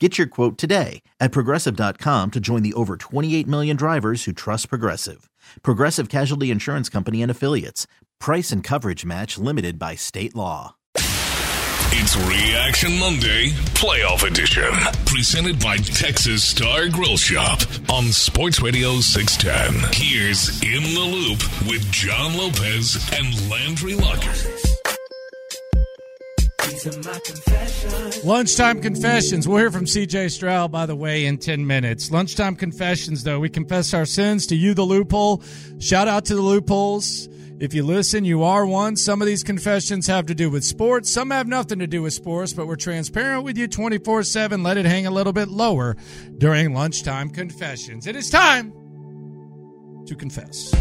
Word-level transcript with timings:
Get 0.00 0.18
your 0.18 0.26
quote 0.26 0.58
today 0.58 1.02
at 1.20 1.30
progressive.com 1.30 2.32
to 2.32 2.40
join 2.40 2.62
the 2.64 2.74
over 2.74 2.96
28 2.96 3.46
million 3.46 3.76
drivers 3.76 4.24
who 4.24 4.32
trust 4.32 4.68
Progressive. 4.68 5.30
Progressive 5.62 6.08
Casualty 6.08 6.50
Insurance 6.50 6.88
Company 6.88 7.22
and 7.22 7.30
Affiliates. 7.30 7.86
Price 8.18 8.50
and 8.50 8.64
coverage 8.64 9.04
match 9.04 9.38
limited 9.38 9.78
by 9.78 9.94
state 9.94 10.34
law. 10.34 10.74
It's 11.96 12.16
Reaction 12.16 12.98
Monday, 12.98 13.50
Playoff 13.74 14.26
Edition. 14.28 14.72
Presented 15.06 15.60
by 15.60 15.76
Texas 15.76 16.42
Star 16.42 16.88
Grill 16.88 17.16
Shop 17.16 17.60
on 17.88 18.06
Sports 18.06 18.60
Radio 18.60 18.98
610. 18.98 19.90
Here's 19.92 20.60
In 20.62 20.82
the 20.82 21.00
Loop 21.00 21.38
with 21.70 21.88
John 21.92 22.36
Lopez 22.36 22.96
and 23.12 23.48
Landry 23.48 23.94
Locker. 23.94 24.73
Lunchtime 28.24 28.80
confessions. 28.80 29.48
We'll 29.48 29.58
hear 29.58 29.70
from 29.70 29.84
CJ 29.84 30.30
Stroud, 30.30 30.70
by 30.70 30.86
the 30.86 30.96
way, 30.96 31.26
in 31.26 31.38
10 31.38 31.66
minutes. 31.66 32.10
Lunchtime 32.10 32.56
confessions, 32.56 33.24
though. 33.24 33.40
We 33.40 33.48
confess 33.48 33.94
our 33.94 34.04
sins 34.04 34.46
to 34.48 34.56
you, 34.56 34.74
the 34.74 34.82
loophole. 34.82 35.42
Shout 35.78 36.08
out 36.08 36.26
to 36.26 36.34
the 36.34 36.42
loopholes. 36.42 37.28
If 37.60 37.72
you 37.72 37.84
listen, 37.84 38.24
you 38.24 38.42
are 38.42 38.66
one. 38.66 38.96
Some 38.96 39.22
of 39.22 39.26
these 39.26 39.42
confessions 39.44 40.06
have 40.08 40.26
to 40.26 40.34
do 40.34 40.50
with 40.50 40.64
sports. 40.64 41.10
Some 41.10 41.30
have 41.30 41.46
nothing 41.46 41.78
to 41.78 41.86
do 41.86 42.02
with 42.02 42.12
sports, 42.12 42.52
but 42.52 42.66
we're 42.66 42.76
transparent 42.76 43.44
with 43.44 43.56
you 43.56 43.68
24 43.68 44.24
7. 44.24 44.62
Let 44.62 44.76
it 44.76 44.84
hang 44.84 45.06
a 45.06 45.10
little 45.10 45.32
bit 45.32 45.48
lower 45.48 45.96
during 46.36 46.74
lunchtime 46.74 47.30
confessions. 47.30 48.06
It 48.06 48.16
is 48.16 48.28
time 48.28 48.72
to 50.06 50.14
confess. 50.14 50.74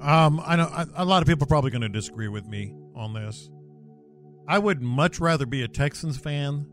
Um, 0.00 0.40
I 0.44 0.56
know 0.56 0.70
a 0.94 1.04
lot 1.04 1.22
of 1.22 1.28
people 1.28 1.44
are 1.44 1.48
probably 1.48 1.70
going 1.70 1.82
to 1.82 1.88
disagree 1.88 2.28
with 2.28 2.46
me 2.46 2.74
on 2.94 3.14
this. 3.14 3.48
I 4.46 4.58
would 4.58 4.82
much 4.82 5.18
rather 5.18 5.46
be 5.46 5.62
a 5.62 5.68
Texans 5.68 6.18
fan 6.18 6.66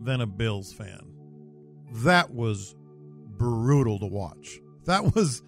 than 0.00 0.20
a 0.20 0.26
Bills 0.26 0.72
fan. 0.72 1.00
That 2.04 2.34
was 2.34 2.74
brutal 3.38 3.98
to 4.00 4.06
watch. 4.06 4.58
That 4.86 5.14
was. 5.14 5.42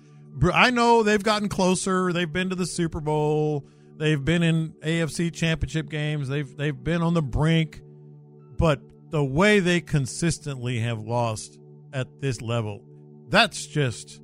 I 0.52 0.70
know 0.70 1.02
they've 1.02 1.22
gotten 1.22 1.48
closer. 1.48 2.12
They've 2.12 2.32
been 2.32 2.50
to 2.50 2.56
the 2.56 2.66
Super 2.66 3.00
Bowl. 3.00 3.66
They've 3.96 4.22
been 4.22 4.42
in 4.42 4.74
AFC 4.82 5.32
Championship 5.32 5.88
games. 5.88 6.28
They've 6.28 6.56
they've 6.56 6.84
been 6.84 7.02
on 7.02 7.14
the 7.14 7.22
brink, 7.22 7.82
but 8.58 8.80
the 9.10 9.24
way 9.24 9.60
they 9.60 9.80
consistently 9.80 10.80
have 10.80 11.00
lost 11.00 11.58
at 11.92 12.20
this 12.20 12.40
level, 12.40 12.84
that's 13.28 13.66
just 13.66 14.20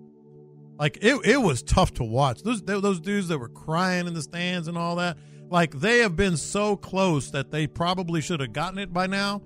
like 0.80 0.98
it, 1.02 1.20
it 1.24 1.36
was 1.40 1.62
tough 1.62 1.94
to 1.94 2.04
watch. 2.04 2.42
Those 2.42 2.62
those 2.62 2.98
dudes 2.98 3.28
that 3.28 3.38
were 3.38 3.48
crying 3.48 4.08
in 4.08 4.14
the 4.14 4.22
stands 4.22 4.66
and 4.66 4.76
all 4.76 4.96
that, 4.96 5.16
like 5.48 5.78
they 5.78 5.98
have 6.00 6.16
been 6.16 6.36
so 6.36 6.74
close 6.76 7.30
that 7.30 7.52
they 7.52 7.66
probably 7.68 8.20
should 8.20 8.40
have 8.40 8.52
gotten 8.52 8.78
it 8.78 8.92
by 8.92 9.06
now. 9.06 9.42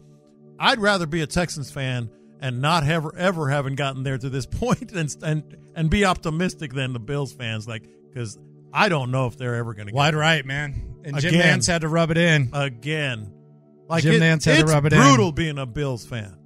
I'd 0.59 0.79
rather 0.79 1.07
be 1.07 1.21
a 1.21 1.27
Texans 1.27 1.71
fan 1.71 2.09
and 2.41 2.61
not 2.63 2.85
ever 2.87 3.15
ever 3.17 3.49
having 3.51 3.75
gotten 3.75 4.03
there 4.05 4.17
to 4.17 4.31
this 4.31 4.47
point 4.51 4.93
and 4.93 5.15
and 5.23 5.57
and 5.75 5.91
be 5.91 6.05
optimistic 6.05 6.73
than 6.73 6.93
the 6.93 7.01
Bills 7.01 7.33
fans, 7.33 7.67
like 7.69 7.83
because 8.09 8.39
I 8.73 8.89
don't 8.89 9.11
know 9.11 9.27
if 9.27 9.37
they're 9.37 9.57
ever 9.57 9.75
going 9.75 9.87
to 9.87 9.93
get 9.93 9.97
Wide 9.97 10.15
right, 10.15 10.45
man. 10.47 10.97
And 11.05 11.19
Jim 11.19 11.35
Nantz 11.35 11.67
had 11.67 11.83
to 11.83 11.89
rub 11.89 12.11
it 12.13 12.17
in. 12.17 12.49
again. 12.53 13.31
Like 13.89 14.03
Jim 14.05 14.15
it- 14.15 14.21
Nantz 14.23 14.45
had 14.45 14.67
to 14.67 14.73
rub 14.73 14.87
it 14.87 14.93
in. 14.93 15.01
brutal 15.01 15.33
being 15.33 15.59
a 15.59 15.67
Bills 15.67 16.07
fan. 16.07 16.37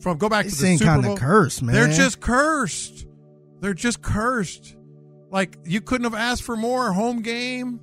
From 0.00 0.16
go 0.16 0.28
back 0.28 0.44
They 0.44 0.50
to 0.50 0.54
the 0.56 0.60
seem 0.62 0.78
Super 0.78 1.02
Bowl. 1.02 1.16
cursed, 1.16 1.60
man. 1.62 1.74
They're 1.74 1.88
just 1.88 2.20
cursed. 2.20 3.04
They're 3.60 3.74
just 3.74 4.02
cursed. 4.02 4.76
Like 5.30 5.58
you 5.64 5.80
couldn't 5.80 6.04
have 6.04 6.14
asked 6.14 6.42
for 6.42 6.56
more 6.56 6.92
home 6.92 7.22
game. 7.22 7.80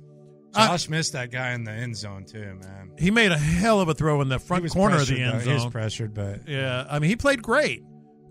Josh 0.54 0.88
missed 0.88 1.12
that 1.12 1.30
guy 1.30 1.52
in 1.52 1.64
the 1.64 1.70
end 1.70 1.94
zone, 1.96 2.24
too, 2.24 2.58
man. 2.62 2.92
he 2.98 3.10
made 3.10 3.30
a 3.30 3.36
hell 3.36 3.78
of 3.82 3.90
a 3.90 3.94
throw 3.94 4.22
in 4.22 4.28
the 4.30 4.38
front 4.38 4.66
corner 4.70 4.96
of 4.96 5.06
the 5.06 5.20
end 5.20 5.40
though. 5.42 5.44
He 5.44 5.52
was 5.52 5.66
pressured, 5.66 6.14
but 6.14 6.48
Yeah, 6.48 6.86
I 6.88 6.98
mean 6.98 7.10
he 7.10 7.16
played 7.16 7.42
great, 7.42 7.82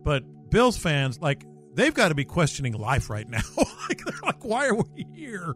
but 0.03 0.23
Bills 0.49 0.75
fans 0.75 1.19
like 1.21 1.43
they've 1.75 1.93
got 1.93 2.09
to 2.09 2.15
be 2.15 2.25
questioning 2.25 2.73
life 2.73 3.09
right 3.09 3.29
now. 3.29 3.41
like 3.89 4.03
they're 4.03 4.19
like, 4.23 4.43
why 4.43 4.67
are 4.67 4.73
we 4.75 5.05
here? 5.13 5.55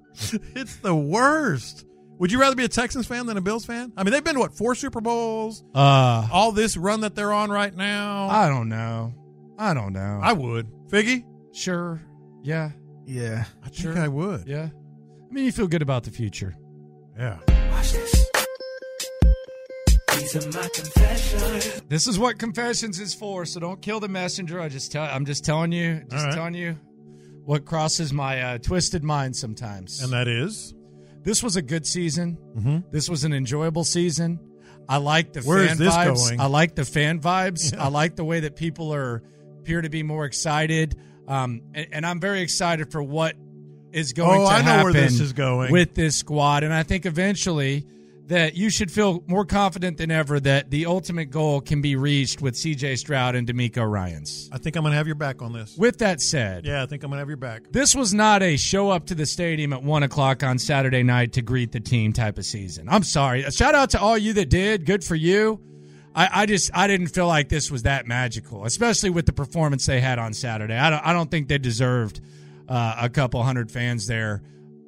It's 0.56 0.76
the 0.78 0.96
worst. 0.96 1.86
Would 2.20 2.32
you 2.34 2.40
rather 2.40 2.56
be 2.56 2.66
a 2.66 2.70
Texans 2.70 3.08
fan 3.08 3.26
than 3.26 3.38
a 3.38 3.42
Bills 3.42 3.66
fan? 3.66 3.94
I 3.96 4.04
mean, 4.04 4.12
they've 4.12 4.24
been 4.24 4.34
to, 4.36 4.42
what 4.42 4.54
four 4.54 4.76
Super 4.76 5.00
Bowls, 5.02 5.64
uh, 5.74 6.28
all 6.32 6.52
this 6.52 6.76
run 6.78 7.02
that 7.02 7.16
they're 7.16 7.32
on 7.34 7.50
right 7.50 7.74
now. 7.74 8.28
I 8.28 8.48
don't 8.50 8.68
know. 8.70 9.14
I 9.58 9.74
don't 9.74 9.94
know. 9.94 10.20
I 10.22 10.34
would, 10.34 10.68
Figgy. 10.90 11.24
Sure. 11.54 12.02
Yeah. 12.44 12.72
yeah. 13.06 13.46
I 13.64 13.70
think 13.70 13.98
I 13.98 14.08
would. 14.08 14.48
Yeah. 14.48 14.70
I 15.30 15.34
mean, 15.34 15.46
you 15.46 15.52
feel 15.52 15.68
good 15.68 15.82
about 15.82 16.04
the 16.04 16.12
future. 16.12 16.56
Yeah. 17.18 17.40
This 21.88 22.08
is 22.08 22.20
what 22.20 22.38
confessions 22.38 23.00
is 23.00 23.14
for, 23.14 23.46
so 23.46 23.60
don't 23.60 23.82
kill 23.82 24.00
the 24.00 24.08
messenger. 24.08 24.60
I 24.62 24.70
just 24.70 24.92
tell 24.92 25.04
I'm 25.04 25.26
just 25.26 25.44
telling 25.44 25.72
you, 25.72 26.02
just 26.10 26.14
All 26.16 26.24
right. 26.26 26.34
telling 26.36 26.54
you 26.54 26.78
what 27.46 27.66
crosses 27.66 28.14
my 28.14 28.40
uh, 28.42 28.58
twisted 28.60 29.04
mind 29.04 29.36
sometimes. 29.36 30.02
And 30.02 30.14
that 30.14 30.28
is 30.28 30.74
this 31.24 31.42
was 31.42 31.56
a 31.56 31.62
good 31.62 31.86
season. 31.88 32.38
Mhm. 32.58 32.92
This 32.92 33.10
was 33.10 33.24
an 33.24 33.34
enjoyable 33.34 33.84
season. 33.84 34.40
I 34.88 34.98
like 34.98 35.34
the 35.34 35.42
Where 35.42 35.64
fan 35.66 35.74
is 35.74 35.78
this 35.80 35.94
vibes. 35.96 36.16
going? 36.30 36.40
I 36.40 36.46
like 36.46 36.76
the 36.76 36.86
fan 36.86 37.20
vibes. 37.20 37.74
Yeah. 37.74 37.84
I 37.86 37.88
like 37.90 38.16
the 38.16 38.24
way 38.26 38.42
that 38.42 38.56
people 38.56 38.94
are 38.94 39.24
appear 39.60 39.82
to 39.82 39.90
be 39.90 40.04
more 40.04 40.26
excited. 40.26 40.96
Um, 41.30 41.62
and, 41.74 41.88
and 41.92 42.06
I'm 42.06 42.20
very 42.20 42.42
excited 42.42 42.92
for 42.92 43.02
what 43.04 43.36
is 43.92 44.14
going 44.14 44.42
Oh, 44.42 44.46
to 44.46 44.50
I 44.52 44.58
know 44.58 44.64
happen 44.64 44.84
where 44.84 44.94
this 44.94 45.20
is 45.20 45.32
going. 45.34 45.72
with 45.72 45.94
this 45.96 46.18
squad. 46.18 46.64
And 46.64 46.74
I 46.74 46.84
think 46.84 47.06
eventually 47.06 47.86
that 48.28 48.56
you 48.56 48.70
should 48.70 48.92
feel 48.92 49.24
more 49.26 49.44
confident 49.44 49.98
than 49.98 50.12
ever 50.12 50.40
that 50.40 50.70
the 50.70 50.86
ultimate 50.86 51.32
goal 51.32 51.62
can 51.62 51.82
be 51.82 51.96
reached 51.96 52.42
with 52.44 52.54
CJ 52.54 53.00
Stroud 53.00 53.34
and 53.36 53.48
DeMeco 53.48 53.90
Ryans. 53.90 54.48
I 54.52 54.60
think 54.60 54.76
I'm 54.76 54.84
going 54.84 54.92
to 54.92 54.98
have 54.98 55.08
your 55.08 55.16
back 55.16 55.42
on 55.42 55.52
this. 55.54 55.76
With 55.78 55.98
that 56.00 56.22
said, 56.22 56.64
Yeah, 56.66 56.84
I 56.84 56.86
think 56.86 57.04
I'm 57.04 57.10
going 57.10 57.18
to 57.18 57.22
have 57.22 57.28
your 57.28 57.38
back. 57.38 57.64
this 57.72 57.96
was 57.96 58.14
not 58.14 58.44
a 58.44 58.56
show 58.56 58.92
up 58.92 59.08
to 59.08 59.16
the 59.16 59.26
stadium 59.26 59.74
at 59.74 59.82
one 59.82 60.04
o'clock 60.04 60.44
on 60.44 60.60
Saturday 60.60 61.02
night 61.02 61.34
to 61.34 61.42
greet 61.42 61.72
the 61.72 61.80
team 61.80 62.14
type 62.14 62.38
of 62.38 62.46
season. 62.46 62.88
I'm 62.88 63.02
sorry. 63.04 63.44
A 63.44 63.52
shout 63.52 63.74
out 63.74 63.90
to 63.92 64.00
all 64.00 64.18
you 64.18 64.34
that 64.34 64.50
did. 64.52 64.86
Good 64.86 65.04
for 65.04 65.16
you. 65.16 65.60
I, 66.20 66.42
I 66.42 66.46
just 66.46 66.70
I 66.74 66.88
didn't 66.88 67.08
feel 67.08 67.28
like 67.28 67.48
this 67.50 67.72
was 67.72 67.84
that 67.84 68.06
magical, 68.08 68.66
especially 68.66 69.10
with 69.10 69.26
the 69.26 69.34
performance 69.34 69.86
they 69.86 70.02
had 70.02 70.20
on 70.20 70.34
Saturday. 70.34 70.76
I 70.76 70.90
don't 70.90 71.06
I 71.06 71.14
don't 71.14 71.32
think 71.32 71.48
they 71.48 71.58
deserved 71.58 72.20
uh, 72.68 72.96
a 73.00 73.10
couple 73.10 73.42
hundred 73.44 73.72
fans 73.72 74.06
there 74.08 74.42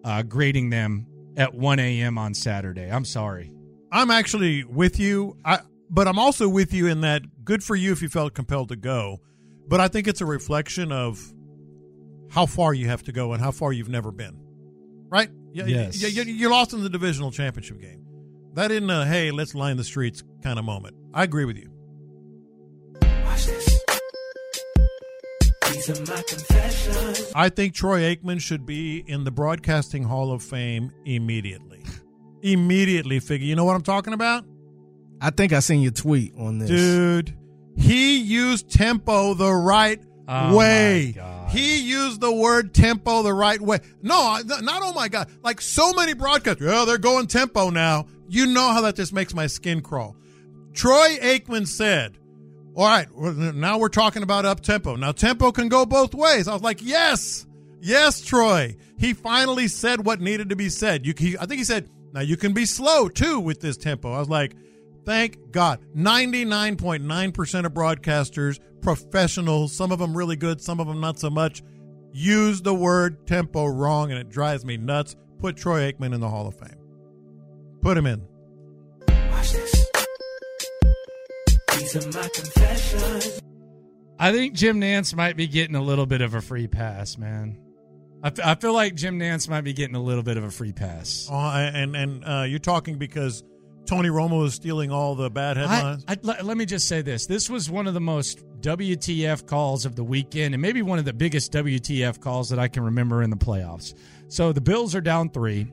uh, 0.04 0.24
greeting 0.24 0.70
them 0.70 1.08
at 1.38 1.54
1 1.54 1.80
a.m. 1.80 2.18
on 2.18 2.34
Saturday. 2.34 2.92
I'm 2.92 3.06
sorry. 3.06 3.52
I'm 3.92 4.12
actually 4.12 4.64
with 4.64 5.00
you. 5.00 5.38
I 5.46 5.60
but 5.90 6.08
I'm 6.08 6.20
also 6.20 6.50
with 6.50 6.74
you 6.74 6.88
in 6.88 7.02
that 7.02 7.22
good 7.46 7.64
for 7.64 7.76
you 7.76 7.92
if 7.92 8.02
you 8.02 8.10
felt 8.10 8.34
compelled 8.34 8.70
to 8.70 8.76
go. 8.76 9.20
But 9.68 9.80
I 9.80 9.88
think 9.88 10.08
it's 10.08 10.22
a 10.22 10.26
reflection 10.26 10.92
of 10.92 11.22
how 12.30 12.46
far 12.46 12.74
you 12.74 12.88
have 12.88 13.04
to 13.04 13.12
go 13.12 13.34
and 13.34 13.42
how 13.42 13.52
far 13.52 13.72
you've 13.74 13.90
never 13.90 14.12
been. 14.12 14.38
Right? 15.10 15.30
Yes. 15.54 16.02
yeah, 16.02 16.24
you- 16.24 16.34
you're 16.34 16.52
lost 16.52 16.74
in 16.74 16.82
the 16.84 16.90
divisional 16.90 17.32
championship 17.32 17.80
game. 17.82 18.06
That 18.54 18.72
isn't 18.72 18.90
a 18.90 19.06
hey, 19.06 19.32
let's 19.32 19.56
line 19.56 19.78
the 19.78 19.84
streets 19.84 20.24
kind 20.44 20.60
of 20.60 20.66
moment. 20.66 20.96
I 21.14 21.24
agree 21.24 21.46
with 21.46 21.58
you. 21.58 21.70
I 27.34 27.50
think 27.50 27.74
Troy 27.74 28.02
Aikman 28.02 28.42
should 28.42 28.66
be 28.66 29.04
in 29.08 29.24
the 29.24 29.32
Broadcasting 29.32 30.04
Hall 30.04 30.32
of 30.32 30.44
Fame 30.44 30.92
immediately. 31.06 31.84
immediately, 32.42 33.20
figure. 33.20 33.48
You 33.48 33.56
know 33.56 33.64
what 33.66 33.76
I'm 33.76 33.82
talking 33.82 34.14
about? 34.14 34.44
I 35.22 35.30
think 35.30 35.54
I 35.54 35.60
seen 35.60 35.82
your 35.82 35.92
tweet 35.92 36.34
on 36.38 36.58
this. 36.60 36.70
Dude, 36.70 37.36
he 37.78 38.18
used 38.18 38.70
tempo 38.70 39.34
the 39.34 39.52
right 39.54 40.02
Oh, 40.28 40.56
way. 40.56 41.14
my 41.16 41.22
God. 41.22 41.50
He 41.52 41.82
used 41.82 42.22
the 42.22 42.32
word 42.32 42.74
tempo 42.74 43.22
the 43.24 43.34
right 43.34 43.60
way. 43.60 43.80
No, 44.02 44.40
not 44.46 44.82
oh 44.84 44.94
my 44.94 45.08
God. 45.10 45.30
Like 45.44 45.62
so 45.62 45.94
many 45.94 46.14
broadcasters, 46.14 46.70
oh, 46.72 46.86
they're 46.86 46.98
going 46.98 47.28
tempo 47.28 47.70
now. 47.70 48.06
You 48.32 48.46
know 48.46 48.72
how 48.72 48.80
that 48.84 48.96
just 48.96 49.12
makes 49.12 49.34
my 49.34 49.48
skin 49.48 49.82
crawl. 49.82 50.16
Troy 50.74 51.18
Aikman 51.22 51.68
said, 51.68 52.18
all 52.74 52.86
right, 52.86 53.06
now 53.14 53.78
we're 53.78 53.90
talking 53.90 54.24
about 54.24 54.46
up 54.46 54.62
tempo. 54.62 54.96
Now, 54.96 55.12
tempo 55.12 55.52
can 55.52 55.68
go 55.68 55.86
both 55.86 56.16
ways. 56.16 56.48
I 56.48 56.54
was 56.54 56.62
like, 56.62 56.82
yes, 56.82 57.46
yes, 57.82 58.22
Troy. 58.22 58.78
He 58.98 59.14
finally 59.14 59.68
said 59.68 60.06
what 60.06 60.22
needed 60.22 60.48
to 60.48 60.56
be 60.56 60.70
said. 60.70 61.06
You, 61.06 61.14
he, 61.18 61.38
I 61.38 61.46
think 61.46 61.58
he 61.58 61.66
said, 61.66 61.90
now 62.14 62.22
you 62.22 62.38
can 62.38 62.54
be 62.54 62.66
slow 62.66 63.10
too 63.10 63.42
with 63.42 63.60
this 63.60 63.76
tempo. 63.76 64.14
I 64.14 64.20
was 64.20 64.30
like, 64.30 64.56
thank 65.04 65.52
God. 65.52 65.82
99.9% 65.94 67.66
of 67.66 67.74
broadcasters, 67.74 68.62
professionals, 68.82 69.74
some 69.74 69.92
of 69.92 70.00
them 70.00 70.16
really 70.16 70.38
good, 70.38 70.62
some 70.62 70.80
of 70.80 70.88
them 70.88 71.02
not 71.02 71.20
so 71.20 71.30
much, 71.30 71.64
use 72.14 72.62
the 72.62 72.74
word 72.74 73.28
tempo 73.28 73.66
wrong, 73.66 74.10
and 74.10 74.22
it 74.22 74.30
drives 74.30 74.64
me 74.64 74.78
nuts. 74.78 75.18
Put 75.40 75.58
Troy 75.58 75.92
Aikman 75.92 76.14
in 76.14 76.22
the 76.22 76.30
Hall 76.30 76.48
of 76.48 76.56
Fame. 76.58 76.81
Put 77.82 77.98
him 77.98 78.06
in. 78.06 78.26
Watch 79.32 79.54
this. 79.54 79.88
These 81.78 81.96
are 81.96 82.20
my 82.20 82.28
confessions. 82.30 83.42
I 84.20 84.32
think 84.32 84.54
Jim 84.54 84.80
Nantz 84.80 85.16
might 85.16 85.36
be 85.36 85.48
getting 85.48 85.76
a 85.76 85.82
little 85.82 86.06
bit 86.06 86.22
of 86.22 86.36
a 86.36 86.42
free 86.42 86.68
pass, 86.68 87.18
man. 87.18 87.58
I, 88.24 88.28
f- 88.28 88.40
I 88.44 88.54
feel 88.56 88.74
like 88.74 88.94
Jim 88.94 89.18
Nantz 89.18 89.50
might 89.50 89.62
be 89.62 89.74
getting 89.74 89.96
a 89.96 90.02
little 90.02 90.22
bit 90.22 90.38
of 90.38 90.44
a 90.44 90.52
free 90.52 90.74
pass. 90.74 91.28
Oh, 91.32 91.36
and 91.36 91.96
and 91.96 92.24
uh, 92.24 92.44
you're 92.48 92.60
talking 92.60 93.00
because 93.00 93.44
Tony 93.88 94.10
Romo 94.10 94.46
is 94.46 94.54
stealing 94.54 94.92
all 94.92 95.16
the 95.16 95.32
bad 95.32 95.58
headlines. 95.58 96.06
I, 96.08 96.14
I, 96.14 96.18
let, 96.22 96.46
let 96.46 96.58
me 96.58 96.66
just 96.68 96.88
say 96.88 97.02
this. 97.02 97.26
This 97.26 97.50
was 97.50 97.68
one 97.70 97.88
of 97.88 97.96
the 97.96 98.00
most 98.02 98.46
WTF 98.62 99.48
calls 99.48 99.86
of 99.86 99.96
the 99.96 100.04
weekend, 100.04 100.54
and 100.54 100.62
maybe 100.62 100.84
one 100.84 101.00
of 101.00 101.06
the 101.06 101.14
biggest 101.14 101.52
WTF 101.54 102.22
calls 102.22 102.50
that 102.50 102.60
I 102.60 102.68
can 102.68 102.84
remember 102.84 103.24
in 103.24 103.32
the 103.32 103.38
playoffs. 103.38 103.96
So 104.28 104.54
the 104.54 104.62
Bills 104.62 104.94
are 104.94 105.02
down 105.02 105.30
three. 105.32 105.72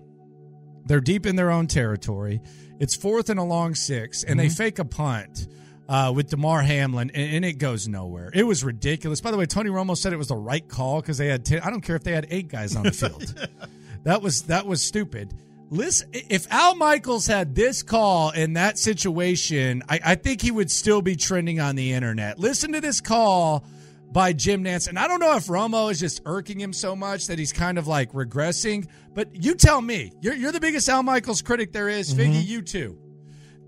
They're 0.88 1.00
deep 1.00 1.26
in 1.26 1.36
their 1.36 1.50
own 1.50 1.66
territory. 1.66 2.40
It's 2.80 2.96
fourth 2.96 3.28
and 3.30 3.38
a 3.38 3.44
long 3.44 3.74
six, 3.74 4.24
and 4.24 4.40
they 4.40 4.48
fake 4.48 4.78
a 4.78 4.84
punt 4.84 5.46
uh, 5.88 6.12
with 6.14 6.30
Damar 6.30 6.62
Hamlin, 6.62 7.10
and, 7.14 7.34
and 7.36 7.44
it 7.44 7.54
goes 7.54 7.86
nowhere. 7.86 8.30
It 8.32 8.44
was 8.44 8.64
ridiculous. 8.64 9.20
By 9.20 9.30
the 9.30 9.36
way, 9.36 9.46
Tony 9.46 9.70
Romo 9.70 9.96
said 9.96 10.12
it 10.12 10.16
was 10.16 10.28
the 10.28 10.36
right 10.36 10.66
call 10.66 11.00
because 11.00 11.18
they 11.18 11.28
had. 11.28 11.44
Ten, 11.44 11.60
I 11.60 11.70
don't 11.70 11.80
care 11.80 11.96
if 11.96 12.04
they 12.04 12.12
had 12.12 12.26
eight 12.30 12.48
guys 12.48 12.74
on 12.74 12.84
the 12.84 12.92
field. 12.92 13.48
That 14.04 14.22
was 14.22 14.42
that 14.42 14.64
was 14.64 14.80
stupid. 14.80 15.34
Listen, 15.70 16.08
if 16.12 16.50
Al 16.50 16.76
Michaels 16.76 17.26
had 17.26 17.54
this 17.54 17.82
call 17.82 18.30
in 18.30 18.54
that 18.54 18.78
situation, 18.78 19.82
I, 19.88 20.00
I 20.02 20.14
think 20.14 20.40
he 20.40 20.50
would 20.50 20.70
still 20.70 21.02
be 21.02 21.14
trending 21.14 21.60
on 21.60 21.76
the 21.76 21.92
internet. 21.92 22.38
Listen 22.38 22.72
to 22.72 22.80
this 22.80 23.00
call 23.02 23.64
by 24.10 24.32
Jim 24.32 24.64
Nantz, 24.64 24.88
and 24.88 24.98
I 24.98 25.06
don't 25.06 25.20
know 25.20 25.36
if 25.36 25.46
Romo 25.46 25.90
is 25.90 26.00
just 26.00 26.22
irking 26.24 26.58
him 26.60 26.72
so 26.72 26.96
much 26.96 27.26
that 27.26 27.38
he's 27.38 27.52
kind 27.52 27.76
of 27.78 27.86
like 27.86 28.12
regressing. 28.12 28.88
But 29.14 29.28
you 29.34 29.54
tell 29.54 29.80
me, 29.82 30.12
you're 30.22 30.34
you're 30.34 30.52
the 30.52 30.60
biggest 30.60 30.88
Al 30.88 31.02
Michaels 31.02 31.42
critic 31.42 31.72
there 31.72 31.88
is, 31.88 32.14
Figgy. 32.14 32.32
Mm-hmm. 32.32 32.48
You 32.50 32.62
too. 32.62 32.98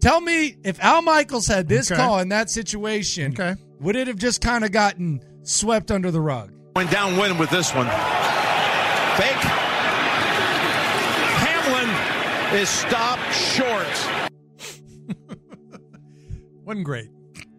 Tell 0.01 0.21
me 0.21 0.57
if 0.65 0.81
Al 0.81 1.03
Michaels 1.03 1.47
had 1.47 1.69
this 1.69 1.91
Okay. 1.93 2.01
call 2.01 2.21
in 2.21 2.31
that 2.31 2.49
situation, 2.49 3.33
Okay. 3.33 3.55
would 3.81 3.97
it 3.97 4.07
have 4.07 4.17
just 4.17 4.41
kind 4.41 4.65
of 4.65 4.73
gotten 4.73 5.21
swept 5.43 5.91
under 5.91 6.11
the 6.11 6.21
rug? 6.23 6.53
Went 6.75 6.91
downwind 6.91 7.39
with 7.39 7.51
this 7.51 7.75
one. 7.75 7.87
Fake. 9.17 9.45
Hamlin 11.45 12.59
is 12.59 12.69
stopped 12.71 13.35
short. 13.35 13.87
wasn't 16.65 16.85
great. 16.85 17.11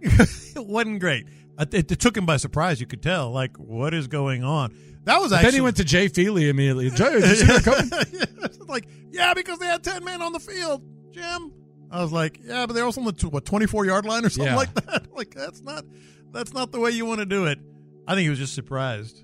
it 0.01 0.29
wasn't 0.65 0.99
great. 0.99 1.25
It, 1.61 1.91
it 1.91 1.99
took 1.99 2.15
him 2.17 2.25
by 2.25 2.37
surprise. 2.37 2.79
You 2.81 2.87
could 2.87 3.01
tell, 3.03 3.31
like, 3.31 3.57
what 3.57 3.93
is 3.93 4.07
going 4.07 4.43
on? 4.43 4.75
That 5.05 5.19
was 5.19 5.31
actually 5.31 5.47
then 5.47 5.53
he 5.55 5.61
went 5.61 5.77
to 5.77 5.83
Jay 5.83 6.07
Feely 6.07 6.49
immediately. 6.49 6.89
Jay, 6.91 7.11
did 7.19 7.23
you 7.23 7.35
see 7.35 7.45
that 7.45 7.63
coming? 7.63 8.57
Like, 8.67 8.87
yeah, 9.11 9.33
because 9.33 9.59
they 9.59 9.65
had 9.65 9.83
ten 9.83 10.03
men 10.05 10.21
on 10.21 10.31
the 10.31 10.39
field, 10.39 10.81
Jim. 11.11 11.51
I 11.91 12.01
was 12.01 12.11
like, 12.13 12.39
yeah, 12.41 12.65
but 12.65 12.73
they're 12.73 12.85
also 12.85 13.01
on 13.01 13.13
the 13.13 13.27
what 13.29 13.43
twenty 13.45 13.65
four 13.65 13.85
yard 13.85 14.05
line 14.05 14.23
or 14.23 14.29
something 14.29 14.51
Yeah. 14.53 14.57
like 14.57 14.73
that. 14.85 15.07
Like 15.13 15.33
that's 15.35 15.61
not 15.61 15.83
that's 16.31 16.53
not 16.53 16.71
the 16.71 16.79
way 16.79 16.91
you 16.91 17.05
want 17.05 17.19
to 17.19 17.25
do 17.25 17.45
it. 17.47 17.59
I 18.07 18.13
think 18.15 18.23
he 18.23 18.29
was 18.29 18.39
just 18.39 18.53
surprised. 18.55 19.23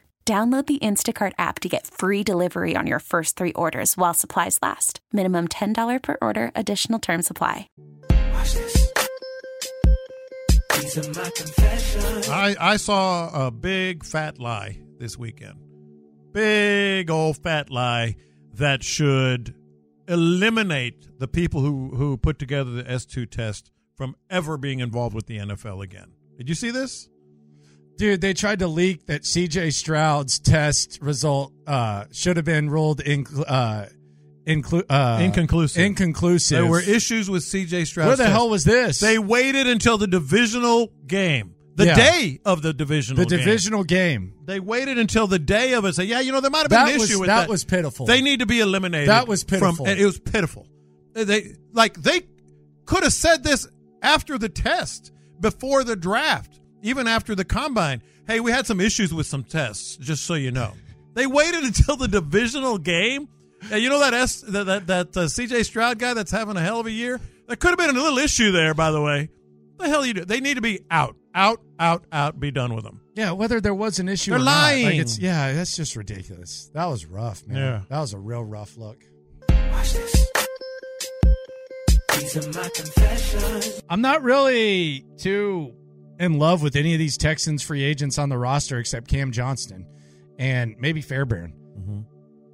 Download 0.31 0.65
the 0.65 0.79
Instacart 0.79 1.33
app 1.37 1.59
to 1.59 1.67
get 1.67 1.85
free 1.85 2.23
delivery 2.23 2.73
on 2.73 2.87
your 2.87 2.99
first 2.99 3.35
three 3.35 3.51
orders 3.51 3.97
while 3.97 4.13
supplies 4.13 4.59
last. 4.61 5.01
Minimum 5.11 5.49
$10 5.49 6.01
per 6.01 6.17
order, 6.21 6.53
additional 6.55 6.99
term 6.99 7.21
supply. 7.21 7.67
Watch 8.31 8.53
this. 8.53 8.93
These 10.79 10.97
are 10.99 11.21
my 11.21 11.29
confessions. 11.31 12.29
I 12.29 12.55
I 12.61 12.77
saw 12.77 13.47
a 13.47 13.51
big 13.51 14.05
fat 14.05 14.39
lie 14.39 14.79
this 14.99 15.17
weekend. 15.17 15.59
Big 16.31 17.11
old 17.11 17.35
fat 17.43 17.69
lie 17.69 18.15
that 18.53 18.83
should 18.83 19.53
eliminate 20.07 21.19
the 21.19 21.27
people 21.27 21.59
who 21.59 21.93
who 21.93 22.15
put 22.15 22.39
together 22.39 22.71
the 22.71 22.89
S 22.89 23.05
two 23.05 23.25
test 23.25 23.69
from 23.97 24.15
ever 24.29 24.57
being 24.57 24.79
involved 24.79 25.13
with 25.13 25.25
the 25.25 25.39
NFL 25.39 25.83
again. 25.83 26.13
Did 26.37 26.47
you 26.47 26.55
see 26.55 26.71
this? 26.71 27.09
Dude, 28.01 28.19
they 28.19 28.33
tried 28.33 28.57
to 28.59 28.67
leak 28.67 29.05
that 29.05 29.21
CJ 29.21 29.71
Stroud's 29.75 30.39
test 30.39 30.97
result 31.03 31.53
uh, 31.67 32.05
should 32.11 32.35
have 32.37 32.45
been 32.47 32.67
ruled 32.67 32.99
in, 32.99 33.27
uh, 33.47 33.85
inclu- 34.47 34.85
uh, 34.89 35.19
Inconclusive. 35.21 35.83
Inconclusive. 35.83 36.57
There 36.57 36.65
were 36.65 36.79
issues 36.81 37.29
with 37.29 37.43
CJ 37.43 37.85
Stroud. 37.85 38.07
Where 38.07 38.15
the 38.15 38.25
hell 38.27 38.49
was 38.49 38.63
this? 38.63 38.99
They 38.99 39.19
waited 39.19 39.67
until 39.67 39.99
the 39.99 40.07
divisional 40.07 40.91
game, 41.05 41.53
the 41.75 41.85
Yeah. 41.85 41.95
day 41.95 42.39
of 42.43 42.63
the 42.63 42.73
divisional. 42.73 43.23
the 43.23 43.29
game. 43.29 43.37
divisional 43.45 43.83
game. 43.83 44.33
They 44.45 44.59
waited 44.59 44.97
until 44.97 45.27
the 45.27 45.37
day 45.37 45.73
of 45.73 45.85
it. 45.85 45.93
Say, 45.93 46.05
yeah, 46.05 46.21
you 46.21 46.31
know, 46.31 46.41
there 46.41 46.49
might 46.49 46.61
have 46.63 46.69
been 46.69 46.79
That 46.79 46.93
an 46.95 46.99
was- 47.01 47.11
issue 47.11 47.19
with 47.19 47.27
that 47.27 47.41
that. 47.41 47.49
was 47.49 47.63
pitiful. 47.63 48.07
They 48.07 48.23
need 48.23 48.39
to 48.39 48.47
be 48.47 48.61
eliminated. 48.61 49.09
That 49.09 49.27
was 49.27 49.43
pitiful. 49.43 49.85
From, 49.85 49.87
it 49.95 50.03
was 50.03 50.17
pitiful. 50.19 50.67
They 51.13 51.53
like 51.71 52.01
they 52.01 52.21
could 52.87 53.03
have 53.03 53.13
said 53.13 53.43
this 53.43 53.67
after 54.01 54.39
the 54.39 54.49
test, 54.49 55.11
before 55.39 55.83
the 55.83 55.95
draft, 55.95 56.59
even 56.81 57.07
after 57.07 57.35
the 57.35 57.45
combine. 57.45 58.01
Hey, 58.27 58.39
we 58.39 58.51
had 58.51 58.65
some 58.65 58.79
issues 58.79 59.13
with 59.13 59.27
some 59.27 59.43
tests, 59.43 59.97
just 59.97 60.25
so 60.25 60.35
you 60.35 60.51
know. 60.51 60.73
They 61.13 61.27
waited 61.27 61.63
until 61.65 61.95
the 61.95 62.07
divisional 62.07 62.77
game. 62.77 63.27
Yeah, 63.69 63.77
you 63.77 63.89
know 63.89 63.99
that 63.99 64.13
S 64.13 64.41
that 64.41 64.65
that, 64.65 64.87
that 64.87 65.17
uh, 65.17 65.25
CJ 65.25 65.65
Stroud 65.65 65.99
guy 65.99 66.13
that's 66.13 66.31
having 66.31 66.57
a 66.57 66.61
hell 66.61 66.79
of 66.79 66.87
a 66.87 66.91
year. 66.91 67.19
There 67.47 67.55
could 67.55 67.69
have 67.69 67.77
been 67.77 67.95
a 67.95 67.99
little 67.99 68.17
issue 68.17 68.51
there, 68.51 68.73
by 68.73 68.91
the 68.91 69.01
way. 69.01 69.29
The 69.77 69.87
hell 69.87 70.05
you 70.05 70.13
do? 70.13 70.25
They 70.25 70.39
need 70.39 70.55
to 70.55 70.61
be 70.61 70.79
out, 70.89 71.15
out, 71.35 71.59
out, 71.79 72.05
out. 72.11 72.39
Be 72.39 72.49
done 72.51 72.73
with 72.73 72.83
them. 72.83 73.01
Yeah, 73.15 73.31
whether 73.31 73.59
there 73.59 73.73
was 73.73 73.99
an 73.99 74.07
issue 74.07 74.31
They're 74.31 74.39
or 74.39 74.43
not. 74.43 74.51
Like 74.73 74.83
lying. 74.83 74.99
it's, 74.99 75.19
yeah, 75.19 75.53
that's 75.53 75.75
just 75.75 75.95
ridiculous. 75.95 76.71
That 76.73 76.85
was 76.85 77.05
rough, 77.05 77.45
man. 77.45 77.57
Yeah. 77.57 77.81
That 77.89 77.99
was 77.99 78.13
a 78.13 78.19
real 78.19 78.43
rough 78.43 78.77
look. 78.77 79.03
Watch 79.49 79.93
this. 79.93 80.31
These 82.19 82.37
are 82.37 82.61
my 82.61 82.69
confessions. 82.69 83.83
I'm 83.89 84.01
not 84.01 84.23
really 84.23 85.05
too 85.17 85.73
in 86.21 86.37
love 86.37 86.61
with 86.61 86.75
any 86.75 86.93
of 86.93 86.99
these 86.99 87.17
Texans 87.17 87.63
free 87.63 87.83
agents 87.83 88.19
on 88.19 88.29
the 88.29 88.37
roster 88.37 88.77
except 88.77 89.07
Cam 89.07 89.31
Johnston 89.31 89.87
and 90.37 90.75
maybe 90.77 91.01
Fairbairn. 91.01 91.55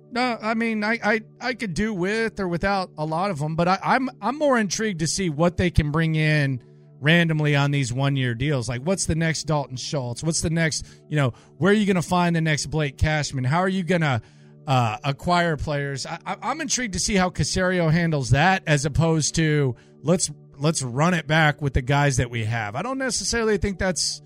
No, 0.09 0.38
I 0.41 0.53
mean 0.53 0.86
I, 0.86 1.00
I 1.03 1.21
I 1.41 1.53
could 1.53 1.74
do 1.74 1.93
with 1.93 2.39
or 2.39 2.47
without 2.47 2.89
a 2.97 3.05
lot 3.05 3.29
of 3.29 3.39
them, 3.39 3.55
but 3.57 3.67
I, 3.67 3.77
I'm 3.83 4.09
I'm 4.21 4.38
more 4.38 4.57
intrigued 4.57 5.00
to 5.00 5.07
see 5.07 5.29
what 5.29 5.57
they 5.57 5.69
can 5.69 5.91
bring 5.91 6.15
in 6.15 6.63
randomly 7.01 7.57
on 7.57 7.71
these 7.71 7.91
one 7.91 8.15
year 8.15 8.33
deals. 8.33 8.69
Like 8.69 8.81
what's 8.81 9.05
the 9.05 9.15
next 9.15 9.43
Dalton 9.43 9.75
Schultz? 9.75 10.24
What's 10.24 10.39
the 10.39 10.50
next 10.50 10.86
you 11.09 11.17
know 11.17 11.33
where 11.57 11.71
are 11.71 11.75
you 11.75 11.86
going 11.86 11.97
to 11.97 12.01
find 12.01 12.36
the 12.36 12.41
next 12.41 12.67
Blake 12.67 12.97
Cashman? 12.97 13.43
How 13.43 13.59
are 13.59 13.69
you 13.69 13.83
going 13.83 14.01
to 14.01 14.21
uh, 14.65 14.97
acquire 15.03 15.57
players? 15.57 16.05
I, 16.05 16.17
I, 16.25 16.38
I'm 16.41 16.62
intrigued 16.62 16.93
to 16.93 17.00
see 17.00 17.15
how 17.15 17.29
Caserio 17.29 17.91
handles 17.91 18.29
that 18.29 18.63
as 18.65 18.86
opposed 18.86 19.36
to 19.36 19.75
let's 20.03 20.31
let's 20.60 20.82
run 20.82 21.14
it 21.14 21.28
back 21.28 21.62
with 21.62 21.74
the 21.74 21.82
guys 21.82 22.18
that 22.18 22.30
we 22.30 22.46
have. 22.46 22.76
I 22.76 22.82
don't 22.82 22.98
necessarily 22.98 23.58
think 23.58 23.80
that's 23.80 24.22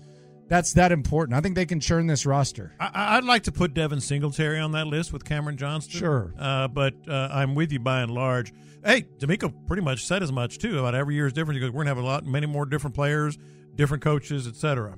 that's 0.48 0.74
that 0.74 0.92
important. 0.92 1.36
I 1.36 1.40
think 1.40 1.54
they 1.54 1.66
can 1.66 1.80
churn 1.80 2.06
this 2.06 2.26
roster. 2.26 2.74
I, 2.78 3.16
I'd 3.16 3.24
like 3.24 3.44
to 3.44 3.52
put 3.52 3.74
Devin 3.74 4.00
Singletary 4.00 4.58
on 4.58 4.72
that 4.72 4.86
list 4.86 5.12
with 5.12 5.24
Cameron 5.24 5.56
Johnston. 5.56 5.98
Sure. 5.98 6.34
Uh, 6.38 6.68
but 6.68 6.94
uh, 7.08 7.28
I'm 7.32 7.54
with 7.54 7.72
you 7.72 7.80
by 7.80 8.02
and 8.02 8.12
large. 8.12 8.52
Hey, 8.84 9.06
DeMeco 9.18 9.66
pretty 9.66 9.82
much 9.82 10.04
said 10.04 10.22
as 10.22 10.32
much 10.32 10.58
too 10.58 10.78
about 10.78 10.94
every 10.94 11.14
year 11.14 11.26
is 11.26 11.32
different. 11.32 11.56
He 11.56 11.60
goes, 11.60 11.70
we're 11.70 11.84
gonna 11.84 11.90
have 11.90 12.04
a 12.04 12.06
lot, 12.06 12.26
many 12.26 12.46
more 12.46 12.66
different 12.66 12.94
players, 12.94 13.38
different 13.74 14.02
coaches, 14.02 14.46
etc. 14.46 14.96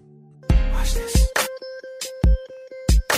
This. 0.48 1.30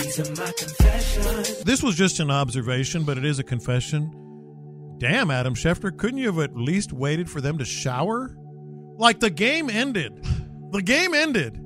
These 0.03 0.21
are 0.21 0.45
my 0.45 0.53
confessions. 0.53 1.65
This 1.65 1.83
was 1.83 1.97
just 1.97 2.21
an 2.21 2.31
observation, 2.31 3.05
but 3.05 3.17
it 3.19 3.25
is 3.25 3.39
a 3.39 3.45
confession. 3.45 4.25
Damn, 4.99 5.31
Adam 5.31 5.55
Schefter, 5.55 5.97
couldn't 5.97 6.19
you 6.19 6.26
have 6.26 6.38
at 6.38 6.57
least 6.57 6.93
waited 6.93 7.31
for 7.31 7.41
them 7.41 7.59
to 7.59 7.65
shower? 7.65 8.35
Like 8.99 9.21
the 9.21 9.31
game 9.31 9.69
ended. 9.71 10.12
The 10.71 10.83
game 10.83 11.15
ended. 11.15 11.61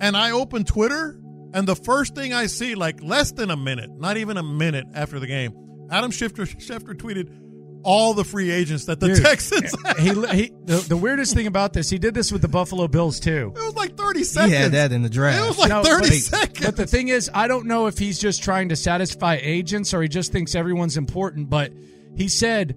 And 0.00 0.16
I 0.16 0.30
opened 0.32 0.66
Twitter, 0.66 1.20
and 1.54 1.68
the 1.68 1.76
first 1.76 2.14
thing 2.14 2.32
I 2.32 2.46
see, 2.46 2.74
like 2.74 3.02
less 3.02 3.32
than 3.32 3.50
a 3.50 3.56
minute, 3.56 3.90
not 3.96 4.16
even 4.16 4.36
a 4.36 4.42
minute 4.42 4.86
after 4.94 5.20
the 5.20 5.26
game, 5.26 5.52
Adam 5.90 6.10
Schefter, 6.10 6.46
Schefter 6.58 6.94
tweeted 6.94 7.38
all 7.84 8.14
the 8.14 8.24
free 8.24 8.50
agents 8.50 8.84
that 8.86 9.00
the 9.00 9.08
Dude, 9.08 9.22
Texans 9.24 9.74
he, 9.98 10.08
he 10.10 10.52
the, 10.64 10.84
the 10.88 10.96
weirdest 10.96 11.34
thing 11.34 11.48
about 11.48 11.72
this, 11.72 11.90
he 11.90 11.98
did 11.98 12.14
this 12.14 12.30
with 12.30 12.40
the 12.40 12.48
Buffalo 12.48 12.86
Bills 12.88 13.18
too. 13.20 13.52
It 13.56 13.60
was 13.60 13.74
like 13.74 13.96
30 13.96 14.22
seconds. 14.22 14.52
He 14.52 14.56
seconds. 14.56 14.56
had 14.56 14.72
that 14.90 14.94
in 14.94 15.02
the 15.02 15.08
draft. 15.10 15.42
It 15.44 15.48
was 15.48 15.58
like 15.58 15.68
No, 15.68 15.82
30 15.82 16.00
but- 16.08 16.12
seconds. 16.14 16.66
But 16.66 16.76
the 16.76 16.86
thing 16.86 17.08
is, 17.08 17.28
I 17.34 17.48
don't 17.48 17.66
know 17.66 17.86
if 17.88 17.98
he's 17.98 18.18
just 18.20 18.42
trying 18.42 18.68
to 18.70 18.76
satisfy 18.76 19.38
agents 19.42 19.92
or 19.92 20.00
he 20.00 20.06
just 20.08 20.30
thinks 20.32 20.54
everyone's 20.54 20.96
important. 20.96 21.50
But 21.50 21.72
he 22.16 22.28
said 22.28 22.76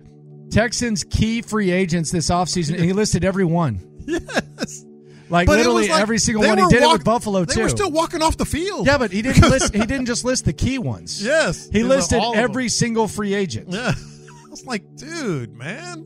Texans 0.51 1.04
key 1.04 1.42
free 1.42 1.72
agents 1.72 2.12
this 2.12 2.30
offseason, 2.30 2.75
and 2.75 2.84
he 2.84 2.94
listed 2.94 3.24
every 3.25 3.46
one. 3.46 3.80
yes. 4.06 4.86
Like 5.30 5.48
But 5.48 5.58
literally 5.58 5.88
like 5.89 6.01
every 6.01 6.20
single 6.20 6.46
one. 6.46 6.58
He 6.58 6.68
did 6.68 6.84
it 6.84 6.92
with 6.92 7.04
Buffalo 7.04 7.46
They 7.46 7.62
were 7.62 7.70
still 7.70 7.92
walking 7.92 8.22
off 8.22 8.38
the 8.38 8.46
field. 8.46 8.86
yeah, 8.86 8.98
but 8.98 9.12
he 9.12 9.22
didn't 9.22 9.42
list. 9.50 9.74
He 9.74 9.86
didn't 9.86 10.06
just 10.06 10.24
list 10.24 10.46
the 10.46 10.54
key 10.54 10.77
ones. 10.77 11.24
Yes. 11.24 11.68
he 11.72 11.84
listed 11.84 12.20
all 12.20 12.32
of 12.32 12.36
them. 12.36 12.44
every 12.44 12.70
single 12.70 13.08
free 13.08 13.34
agent. 13.34 13.70
Yeah. 13.72 13.94
I 14.46 14.50
was 14.50 14.65
like, 14.65 14.84
dude, 14.96 15.54
man, 15.54 16.06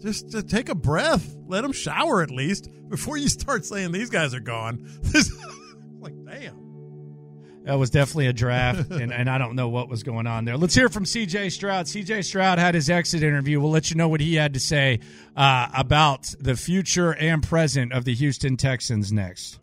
just, 0.00 0.48
take 0.48 0.68
a 0.68 0.74
breath. 0.74 1.34
Let 1.46 1.62
them 1.62 1.72
shower 1.72 2.22
at 2.22 2.30
least 2.30 2.68
before 2.88 3.16
you 3.16 3.28
start 3.28 3.64
saying 3.64 3.92
these 3.92 4.10
guys 4.10 4.34
are 4.34 4.40
gone. 4.40 4.86
This- 5.00 5.32
like, 5.98 6.14
damn. 6.26 6.67
That 7.68 7.78
was 7.78 7.90
definitely 7.90 8.28
a 8.28 8.32
draft, 8.32 8.90
and, 8.92 9.12
and 9.12 9.28
I 9.28 9.36
don't 9.36 9.54
know 9.54 9.68
what 9.68 9.90
was 9.90 10.02
going 10.02 10.26
on 10.26 10.46
there. 10.46 10.56
Let's 10.56 10.74
hear 10.74 10.88
from 10.88 11.04
CJ 11.04 11.52
Stroud. 11.52 11.84
CJ 11.84 12.24
Stroud 12.24 12.58
had 12.58 12.74
his 12.74 12.88
exit 12.88 13.22
interview. 13.22 13.60
We'll 13.60 13.70
let 13.70 13.90
you 13.90 13.96
know 13.96 14.08
what 14.08 14.22
he 14.22 14.36
had 14.36 14.54
to 14.54 14.60
say 14.60 15.00
uh, 15.36 15.68
about 15.76 16.34
the 16.40 16.56
future 16.56 17.12
and 17.12 17.42
present 17.42 17.92
of 17.92 18.06
the 18.06 18.14
Houston 18.14 18.56
Texans 18.56 19.12
next. 19.12 19.60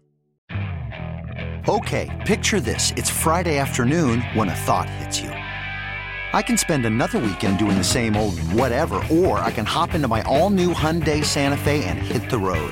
Okay, 1.68 2.16
picture 2.28 2.60
this. 2.60 2.92
It's 2.96 3.10
Friday 3.10 3.58
afternoon 3.58 4.22
when 4.36 4.50
a 4.50 4.56
thought 4.56 4.88
hits 4.88 5.20
you. 5.20 5.30
I 5.30 6.44
can 6.44 6.60
spend 6.60 6.86
another 6.86 7.18
weekend 7.18 7.58
doing 7.58 7.76
the 7.76 7.84
same 7.84 8.16
old 8.16 8.40
whatever, 8.52 9.02
or 9.10 9.40
I 9.40 9.50
can 9.50 9.66
hop 9.66 9.96
into 9.96 10.08
my 10.08 10.22
all 10.24 10.52
new 10.52 10.76
Hyundai 10.76 11.26
Santa 11.26 11.58
Fe 11.58 11.84
and 11.86 11.98
hit 11.98 12.30
the 12.30 12.38
road. 12.38 12.72